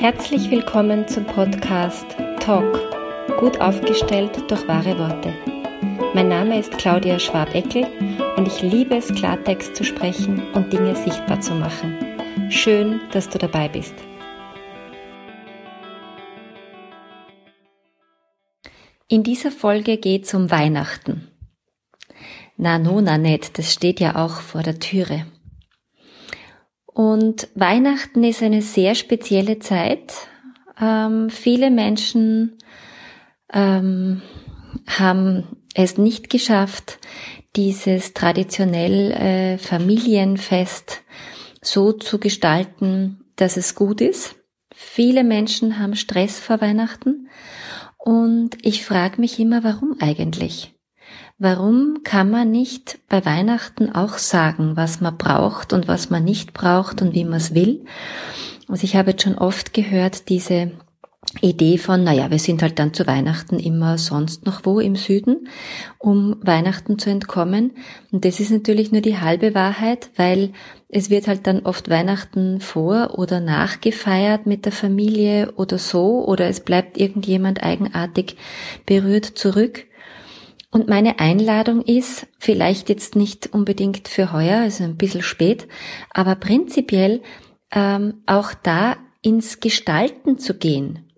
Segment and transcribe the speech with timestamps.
[0.00, 2.06] Herzlich willkommen zum Podcast
[2.38, 2.78] Talk,
[3.40, 5.34] gut aufgestellt durch wahre Worte.
[6.14, 7.84] Mein Name ist Claudia Schwabeckel
[8.36, 11.98] und ich liebe es, Klartext zu sprechen und Dinge sichtbar zu machen.
[12.48, 13.96] Schön, dass du dabei bist.
[19.08, 21.26] In dieser Folge geht es um Weihnachten.
[22.56, 25.26] Na, no, na nicht, das steht ja auch vor der Türe.
[26.98, 30.14] Und Weihnachten ist eine sehr spezielle Zeit.
[30.80, 32.58] Ähm, viele Menschen
[33.52, 34.20] ähm,
[34.84, 35.44] haben
[35.74, 36.98] es nicht geschafft,
[37.54, 41.04] dieses traditionell äh, Familienfest
[41.62, 44.34] so zu gestalten, dass es gut ist.
[44.74, 47.28] Viele Menschen haben Stress vor Weihnachten
[47.98, 50.74] und ich frage mich immer, warum eigentlich?
[51.40, 56.52] Warum kann man nicht bei Weihnachten auch sagen, was man braucht und was man nicht
[56.52, 57.84] braucht und wie man es will?
[58.66, 60.72] Also ich habe jetzt schon oft gehört, diese
[61.40, 65.46] Idee von, naja, wir sind halt dann zu Weihnachten immer sonst noch wo im Süden,
[65.98, 67.72] um Weihnachten zu entkommen.
[68.10, 70.52] Und das ist natürlich nur die halbe Wahrheit, weil
[70.88, 76.48] es wird halt dann oft Weihnachten vor oder nachgefeiert mit der Familie oder so, oder
[76.48, 78.36] es bleibt irgendjemand eigenartig
[78.86, 79.84] berührt zurück.
[80.70, 85.66] Und meine Einladung ist, vielleicht jetzt nicht unbedingt für heuer, also ein bisschen spät,
[86.10, 87.22] aber prinzipiell
[87.72, 91.08] ähm, auch da ins Gestalten zu gehen.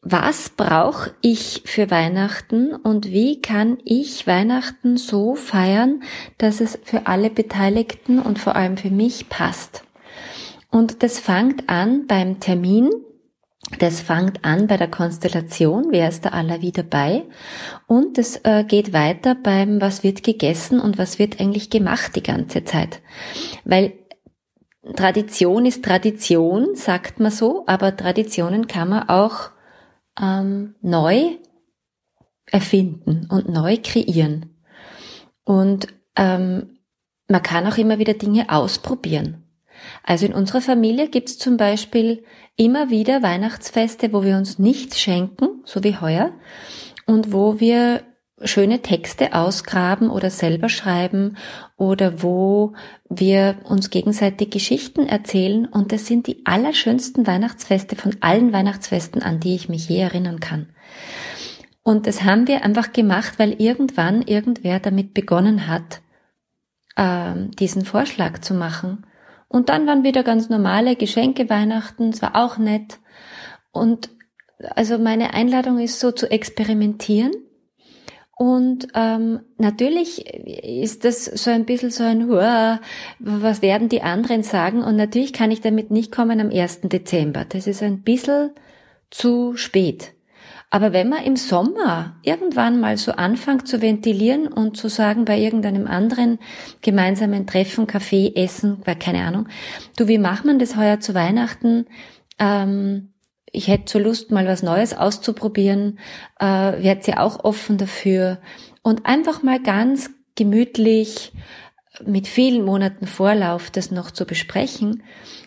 [0.00, 6.04] Was brauche ich für Weihnachten und wie kann ich Weihnachten so feiern,
[6.38, 9.82] dass es für alle Beteiligten und vor allem für mich passt?
[10.70, 12.90] Und das fängt an beim Termin,
[13.78, 17.24] das fängt an bei der Konstellation, wer ist da aller wieder bei
[17.86, 22.22] und es äh, geht weiter beim, was wird gegessen und was wird eigentlich gemacht die
[22.22, 23.00] ganze Zeit.
[23.64, 23.92] Weil
[24.96, 29.50] Tradition ist Tradition, sagt man so, aber Traditionen kann man auch
[30.20, 31.36] ähm, neu
[32.46, 34.56] erfinden und neu kreieren.
[35.44, 36.78] Und ähm,
[37.28, 39.47] man kann auch immer wieder Dinge ausprobieren.
[40.02, 42.24] Also in unserer Familie gibt es zum Beispiel
[42.56, 46.32] immer wieder Weihnachtsfeste, wo wir uns nichts schenken, so wie heuer,
[47.06, 48.02] und wo wir
[48.44, 51.36] schöne Texte ausgraben oder selber schreiben
[51.76, 52.74] oder wo
[53.08, 59.40] wir uns gegenseitig Geschichten erzählen und das sind die allerschönsten Weihnachtsfeste von allen Weihnachtsfesten, an
[59.40, 60.68] die ich mich je erinnern kann.
[61.82, 66.00] Und das haben wir einfach gemacht, weil irgendwann irgendwer damit begonnen hat,
[66.96, 69.06] äh, diesen Vorschlag zu machen.
[69.48, 72.98] Und dann waren wieder ganz normale Geschenke Weihnachten, es war auch nett.
[73.72, 74.10] Und
[74.74, 77.32] also meine Einladung ist so zu experimentieren.
[78.36, 82.80] Und ähm, natürlich ist das so ein bisschen so ein, Hua,
[83.18, 84.84] was werden die anderen sagen?
[84.84, 86.82] Und natürlich kann ich damit nicht kommen am 1.
[86.82, 87.44] Dezember.
[87.48, 88.50] Das ist ein bisschen
[89.10, 90.12] zu spät.
[90.70, 95.38] Aber wenn man im Sommer irgendwann mal so anfängt zu ventilieren und zu sagen bei
[95.38, 96.38] irgendeinem anderen
[96.82, 99.48] gemeinsamen Treffen, Kaffee, Essen, keine Ahnung,
[99.96, 101.86] du, wie macht man das heuer zu Weihnachten?
[102.38, 103.14] Ähm,
[103.50, 105.98] ich hätte so Lust, mal was Neues auszuprobieren,
[106.38, 108.38] äh, wärt ihr auch offen dafür
[108.82, 111.32] und einfach mal ganz gemütlich
[112.04, 115.02] mit vielen Monaten Vorlauf das noch zu besprechen.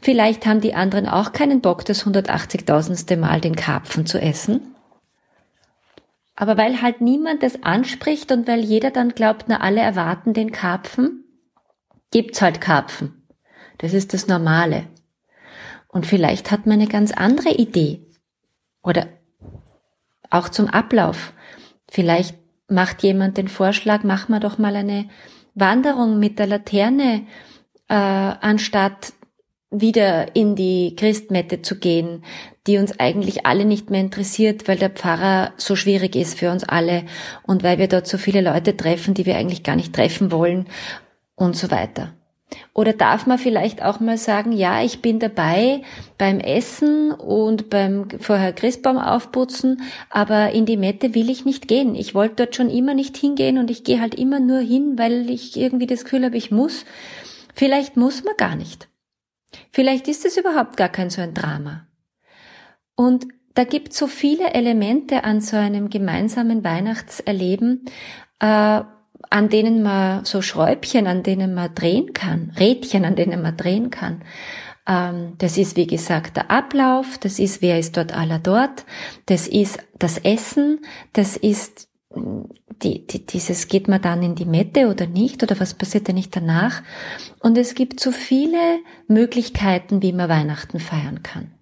[0.00, 3.16] Vielleicht haben die anderen auch keinen Bock, das 180.000.
[3.16, 4.75] Mal den Karpfen zu essen.
[6.36, 10.52] Aber weil halt niemand das anspricht und weil jeder dann glaubt, na alle erwarten den
[10.52, 11.24] Karpfen,
[12.10, 13.26] gibt's halt Karpfen.
[13.78, 14.86] Das ist das Normale.
[15.88, 18.06] Und vielleicht hat man eine ganz andere Idee.
[18.82, 19.08] Oder
[20.30, 21.32] auch zum Ablauf.
[21.90, 22.36] Vielleicht
[22.68, 25.08] macht jemand den Vorschlag, machen wir doch mal eine
[25.54, 27.26] Wanderung mit der Laterne,
[27.88, 29.14] äh, anstatt
[29.80, 32.24] wieder in die Christmette zu gehen,
[32.66, 36.64] die uns eigentlich alle nicht mehr interessiert, weil der Pfarrer so schwierig ist für uns
[36.64, 37.04] alle
[37.44, 40.66] und weil wir dort so viele Leute treffen, die wir eigentlich gar nicht treffen wollen
[41.36, 42.12] und so weiter.
[42.74, 45.82] Oder darf man vielleicht auch mal sagen, ja, ich bin dabei
[46.16, 51.94] beim Essen und beim vorher Christbaum aufputzen, aber in die Mette will ich nicht gehen.
[51.94, 55.28] Ich wollte dort schon immer nicht hingehen und ich gehe halt immer nur hin, weil
[55.28, 56.84] ich irgendwie das Gefühl habe, ich muss.
[57.54, 58.88] Vielleicht muss man gar nicht.
[59.72, 61.86] Vielleicht ist es überhaupt gar kein so ein Drama.
[62.94, 67.86] Und da gibt so viele Elemente an so einem gemeinsamen Weihnachtserleben,
[68.40, 68.82] äh,
[69.30, 73.90] an denen man so Schräubchen, an denen man drehen kann, Rädchen, an denen man drehen
[73.90, 74.22] kann.
[74.86, 78.84] Ähm, das ist, wie gesagt, der Ablauf, das ist, wer ist dort aller dort,
[79.26, 80.80] das ist das Essen,
[81.12, 81.88] das ist
[82.82, 86.16] die, die, dieses geht man dann in die Mette oder nicht oder was passiert denn
[86.16, 86.82] nicht danach?
[87.40, 88.78] Und es gibt so viele
[89.08, 91.52] Möglichkeiten, wie man Weihnachten feiern kann.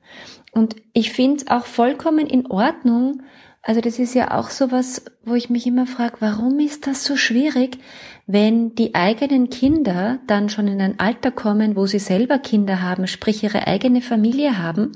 [0.53, 3.23] Und ich finde es auch vollkommen in Ordnung.
[3.63, 7.17] Also das ist ja auch sowas, wo ich mich immer frage, warum ist das so
[7.17, 7.79] schwierig,
[8.27, 13.07] wenn die eigenen Kinder dann schon in ein Alter kommen, wo sie selber Kinder haben,
[13.07, 14.93] sprich ihre eigene Familie haben,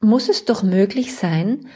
[0.00, 1.66] muss es doch möglich sein,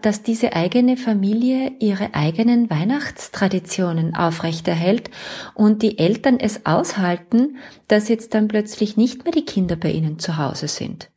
[0.00, 5.10] dass diese eigene Familie ihre eigenen Weihnachtstraditionen aufrechterhält
[5.54, 10.18] und die Eltern es aushalten, dass jetzt dann plötzlich nicht mehr die Kinder bei ihnen
[10.18, 11.10] zu Hause sind.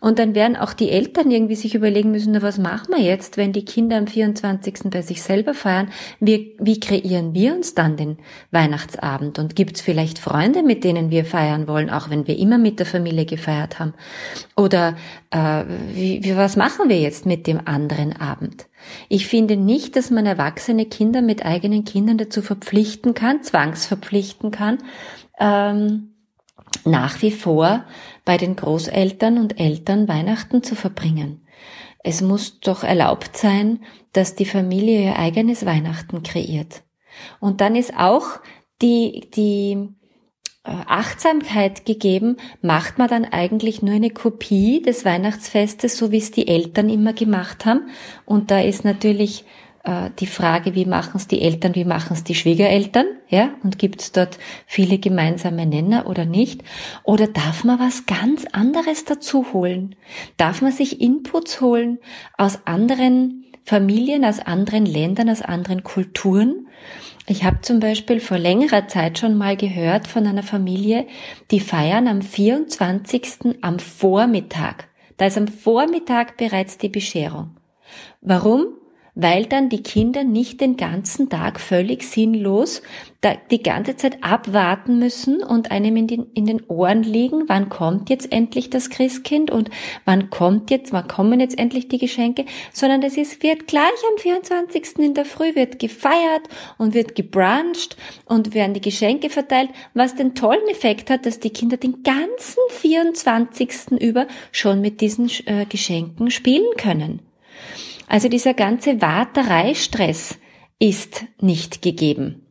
[0.00, 3.36] Und dann werden auch die Eltern irgendwie sich überlegen müssen, na, was machen wir jetzt,
[3.36, 4.90] wenn die Kinder am 24.
[4.90, 5.90] bei sich selber feiern?
[6.20, 8.18] Wie, wie kreieren wir uns dann den
[8.50, 9.38] Weihnachtsabend?
[9.38, 12.78] Und gibt es vielleicht Freunde, mit denen wir feiern wollen, auch wenn wir immer mit
[12.78, 13.94] der Familie gefeiert haben?
[14.56, 14.96] Oder
[15.30, 18.66] äh, wie, wie, was machen wir jetzt mit dem anderen Abend?
[19.08, 24.78] Ich finde nicht, dass man erwachsene Kinder mit eigenen Kindern dazu verpflichten kann, zwangsverpflichten kann,
[25.38, 26.09] ähm,
[26.84, 27.84] nach wie vor
[28.24, 31.46] bei den Großeltern und Eltern Weihnachten zu verbringen.
[32.02, 33.80] Es muss doch erlaubt sein,
[34.12, 36.82] dass die Familie ihr eigenes Weihnachten kreiert.
[37.40, 38.40] Und dann ist auch
[38.80, 39.88] die, die
[40.64, 46.30] äh, Achtsamkeit gegeben, macht man dann eigentlich nur eine Kopie des Weihnachtsfestes, so wie es
[46.30, 47.88] die Eltern immer gemacht haben.
[48.24, 49.44] Und da ist natürlich
[49.84, 53.78] äh, die Frage, wie machen es die Eltern, wie machen es die Schwiegereltern, ja, und
[53.78, 56.62] gibt es dort viele gemeinsame Nenner oder nicht?
[57.02, 59.96] Oder darf man was ganz anderes dazu holen?
[60.36, 61.98] Darf man sich Inputs holen
[62.36, 66.66] aus anderen Familien, aus anderen Ländern, aus anderen Kulturen?
[67.26, 71.06] Ich habe zum Beispiel vor längerer Zeit schon mal gehört von einer Familie,
[71.50, 73.56] die feiern am 24.
[73.60, 74.88] am Vormittag.
[75.16, 77.56] Da ist am Vormittag bereits die Bescherung.
[78.20, 78.79] Warum?
[79.22, 82.82] Weil dann die Kinder nicht den ganzen Tag völlig sinnlos
[83.50, 88.08] die ganze Zeit abwarten müssen und einem in den, in den Ohren liegen, wann kommt
[88.08, 89.68] jetzt endlich das Christkind und
[90.06, 94.18] wann kommt jetzt, wann kommen jetzt endlich die Geschenke, sondern das ist, wird gleich am
[94.18, 94.98] 24.
[94.98, 100.34] in der Früh wird gefeiert und wird gebruncht und werden die Geschenke verteilt, was den
[100.34, 104.00] tollen Effekt hat, dass die Kinder den ganzen 24.
[104.00, 107.20] über schon mit diesen äh, Geschenken spielen können.
[108.10, 110.36] Also dieser ganze Wartereistress
[110.80, 112.44] ist nicht gegeben.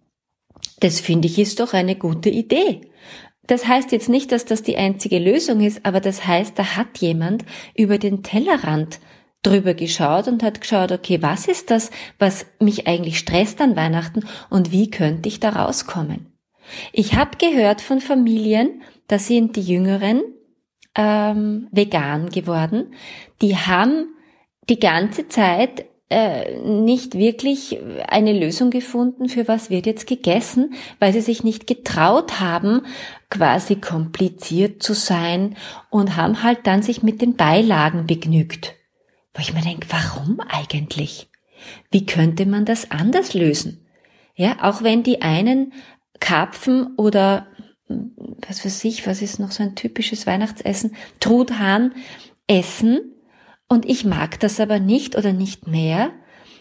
[0.80, 2.80] Das finde ich ist doch eine gute Idee.
[3.46, 7.00] Das heißt jetzt nicht, dass das die einzige Lösung ist, aber das heißt, da hat
[7.00, 7.44] jemand
[7.76, 9.02] über den Tellerrand
[9.44, 14.24] drüber geschaut und hat geschaut, okay, was ist das, was mich eigentlich stresst an Weihnachten
[14.50, 16.32] und wie könnte ich da rauskommen?
[16.94, 20.22] Ich habe gehört von Familien, da sind die Jüngeren
[20.96, 22.94] ähm, vegan geworden,
[23.42, 24.14] die haben
[24.70, 31.14] die ganze Zeit äh, nicht wirklich eine Lösung gefunden, für was wird jetzt gegessen, weil
[31.14, 32.82] sie sich nicht getraut haben,
[33.30, 35.56] quasi kompliziert zu sein
[35.92, 38.76] und haben halt dann sich mit den Beilagen begnügt.
[39.36, 41.30] Wo ich mir denke, warum eigentlich?
[41.92, 43.86] Wie könnte man das anders lösen?
[44.36, 45.74] Ja, auch wenn die einen
[46.20, 47.48] Karpfen oder
[48.48, 51.94] was weiß ich, was ist noch so ein typisches Weihnachtsessen, Truthahn
[52.48, 53.14] essen,
[53.70, 56.12] und ich mag das aber nicht oder nicht mehr,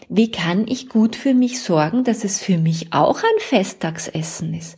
[0.07, 4.77] wie kann ich gut für mich sorgen, dass es für mich auch ein Festtagsessen ist?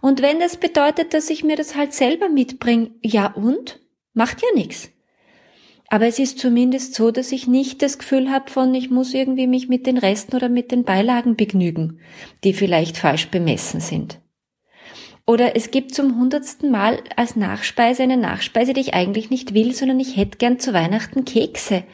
[0.00, 3.80] Und wenn das bedeutet, dass ich mir das halt selber mitbringe, ja und?
[4.14, 4.90] Macht ja nichts.
[5.88, 9.46] Aber es ist zumindest so, dass ich nicht das Gefühl habe von, ich muss irgendwie
[9.46, 12.00] mich mit den Resten oder mit den Beilagen begnügen,
[12.42, 14.20] die vielleicht falsch bemessen sind.
[15.26, 19.72] Oder es gibt zum hundertsten Mal als Nachspeise eine Nachspeise, die ich eigentlich nicht will,
[19.72, 21.84] sondern ich hätte gern zu Weihnachten Kekse.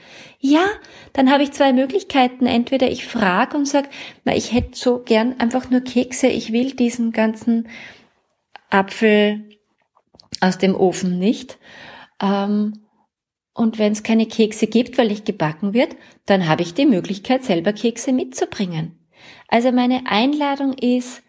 [0.40, 0.66] Ja,
[1.12, 2.46] dann habe ich zwei Möglichkeiten.
[2.46, 3.88] Entweder ich frage und sage,
[4.24, 7.68] na, ich hätte so gern einfach nur Kekse, ich will diesen ganzen
[8.68, 9.48] Apfel
[10.40, 11.58] aus dem Ofen nicht.
[12.20, 12.84] Ähm,
[13.54, 15.94] und wenn es keine Kekse gibt, weil ich gebacken wird,
[16.26, 18.98] dann habe ich die Möglichkeit, selber Kekse mitzubringen.
[19.46, 21.22] Also meine Einladung ist,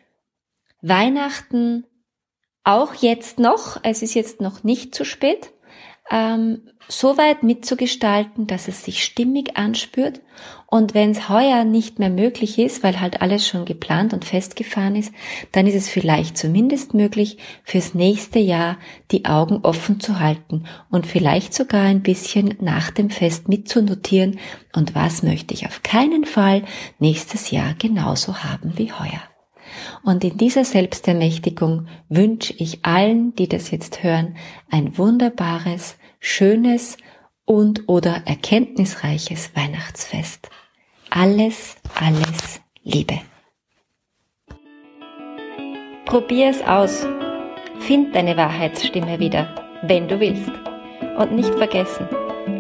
[0.81, 1.85] Weihnachten
[2.63, 5.51] auch jetzt noch, es ist jetzt noch nicht zu spät,
[6.09, 10.19] ähm, so weit mitzugestalten, dass es sich stimmig anspürt.
[10.67, 14.95] Und wenn es heuer nicht mehr möglich ist, weil halt alles schon geplant und festgefahren
[14.95, 15.13] ist,
[15.51, 18.77] dann ist es vielleicht zumindest möglich, fürs nächste Jahr
[19.11, 24.39] die Augen offen zu halten und vielleicht sogar ein bisschen nach dem Fest mitzunotieren.
[24.73, 26.63] Und was möchte ich auf keinen Fall
[26.99, 29.30] nächstes Jahr genauso haben wie heuer.
[30.03, 34.35] Und in dieser Selbstermächtigung wünsche ich allen, die das jetzt hören,
[34.69, 36.97] ein wunderbares, schönes
[37.45, 40.49] und oder erkenntnisreiches Weihnachtsfest.
[41.09, 43.19] Alles, alles Liebe.
[46.05, 47.05] Probier es aus.
[47.79, 50.51] Find deine Wahrheitsstimme wieder, wenn du willst.
[51.17, 52.07] Und nicht vergessen,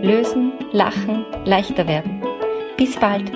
[0.01, 2.21] lösen, lachen, leichter werden.
[2.77, 3.31] Bis bald,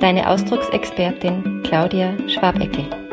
[0.00, 3.03] deine Ausdrucksexpertin Claudia Schwabeckel.